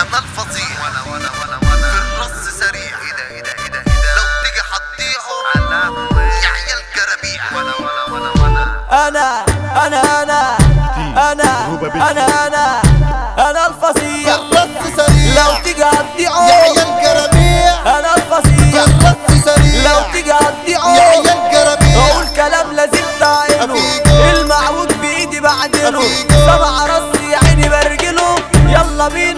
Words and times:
أمل 0.00 0.24
فظيع 0.36 0.76
في 1.60 1.98
الرص 1.98 2.48
سريع. 2.60 2.98
إيه 3.00 3.12
ده 3.12 3.22
إيه 3.30 3.42
ده 3.42 3.50
إيه 3.58 3.68
ده 3.68 3.78
لو 4.16 4.24
تيجي 4.42 4.62
حطيعه 4.70 5.28
يا 6.42 6.48
عيال 6.48 6.82
كرابيع 6.94 7.42
أنا 8.92 9.44
أنا 9.86 10.22
أنا 10.22 10.56
أنا 11.32 11.50
أنا 12.10 12.46
أنا 12.46 12.82
أنا 13.50 13.66
الفظيع 13.66 14.34
الرص 14.34 14.96
سريع. 14.96 15.34
لو 15.46 15.62
تيجي 15.64 15.84
حطيعه 15.84 16.48
يا 16.48 16.54
عيال 16.54 16.88
أنا 17.86 18.14
الفظيع 18.16 18.84
الرص 18.84 19.44
سريع. 19.44 19.92
لو 19.92 20.12
تيجي 20.12 20.32
حطيعه 20.34 20.96
يا 20.96 21.02
عيال 21.02 21.50
كرابيع 21.52 22.06
أقول 22.06 22.26
كلام 22.36 22.72
لازم 22.72 23.04
تعينه 23.20 23.76
المعهود 24.32 25.00
بإيدي 25.00 25.40
بعدله 25.40 26.02
سبع 26.28 26.84
رص 26.96 27.20
يا 27.20 27.38
عيني 27.48 27.68
برجله. 27.68 28.36
يلا 28.68 29.08
بينا. 29.08 29.35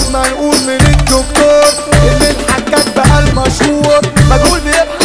اسمع 0.00 0.26
يقول 0.26 0.54
من 0.66 0.80
الدكتور 0.86 1.64
اللي 2.02 2.30
اتحكت 2.30 2.96
بقى 2.96 3.18
المشهور 3.18 4.00
مجهول 4.30 4.60
بيبحث 4.60 4.99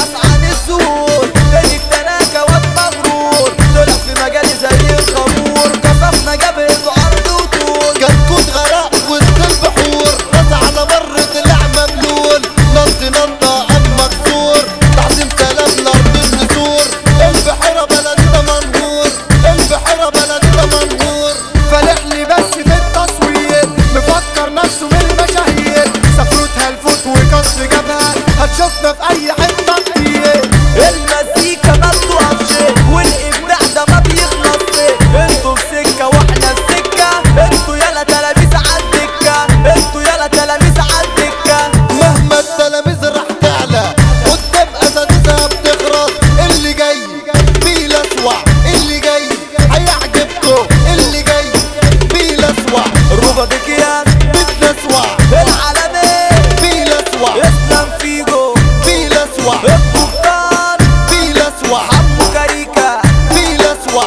ما 28.84 28.94
في 28.94 29.09
أي 29.09 29.44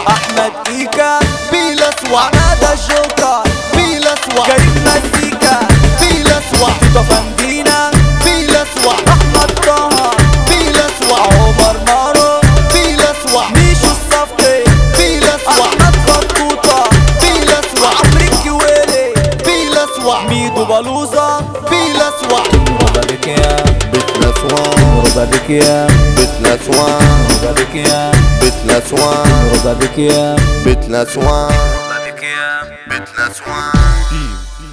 احمد 0.08 0.52
ايكا 0.68 1.18
بيلسوع 1.52 2.22
نادى 2.34 2.72
الجوكر 2.72 3.42
بيلسوع 3.74 4.46
كريم 4.46 4.84
مزيكا 4.86 5.60
بيلسوع 6.00 6.70
تيتو 6.80 7.02
فندينا 7.02 7.90
بيلسوع 8.24 8.94
احمد 9.08 9.50
طه 9.66 10.10
بيلسوع 10.48 11.20
عمر 11.20 11.76
نارو 11.86 12.40
بيلسوع 12.72 13.48
ميشو 13.50 13.90
الصفقي 13.96 14.64
بيلسوع 14.98 15.66
احمد 15.66 15.94
فطوطة 16.06 16.90
بيلسوع 17.20 17.90
عمري 18.04 18.28
الجويلي 18.28 19.14
بيلسوع 19.44 20.20
ميدو 20.22 20.64
بلوزة 20.64 21.40
بيلسوع 21.70 22.42
مرضى 22.70 23.00
بك 23.14 23.26
يا 23.28 23.56
بتلسوع 23.92 24.74
مرضى 24.94 25.26
بك 25.26 25.50
يا 25.50 25.86
بيت 26.28 26.46
الاسوان 26.46 27.26
رضا 27.30 27.52
بك 27.52 27.74
يا 27.74 28.12
بيت 28.40 28.54
الاسوان 28.64 29.50
رضا 29.54 29.72
بك 29.72 29.98
يا 29.98 30.36
بيت 30.64 30.84
الاسوان 30.84 31.52
رضا 31.52 32.10
بك 32.10 32.22
يا 32.22 32.62
بيت 32.88 33.08
الاسوان 33.18 33.72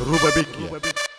رضا 0.02 1.15